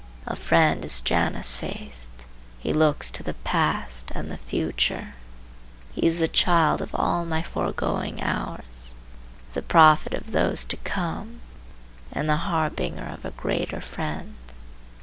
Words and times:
A 0.25 0.35
friend 0.35 0.83
is 0.83 0.99
Janus 0.99 1.55
faced; 1.55 2.25
he 2.57 2.73
looks 2.73 3.11
to 3.11 3.21
the 3.21 3.35
past 3.35 4.09
and 4.15 4.31
the 4.31 4.37
future. 4.39 5.13
He 5.93 6.07
is 6.07 6.17
the 6.17 6.27
child 6.27 6.81
of 6.81 6.95
all 6.95 7.23
my 7.23 7.43
foregoing 7.43 8.19
hours, 8.23 8.95
the 9.53 9.61
prophet 9.61 10.15
of 10.15 10.31
those 10.31 10.65
to 10.65 10.77
come, 10.77 11.41
and 12.11 12.27
the 12.27 12.37
harbinger 12.49 13.03
of 13.09 13.25
a 13.25 13.29
greater 13.37 13.79
friend. 13.79 14.33